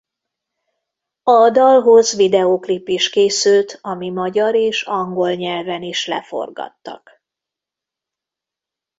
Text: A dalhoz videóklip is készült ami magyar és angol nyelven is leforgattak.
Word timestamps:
A 1.23 1.49
dalhoz 1.49 2.15
videóklip 2.15 2.87
is 2.89 3.09
készült 3.09 3.77
ami 3.81 4.09
magyar 4.09 4.55
és 4.55 4.83
angol 4.83 5.33
nyelven 5.33 5.83
is 5.83 6.07
leforgattak. 6.07 7.21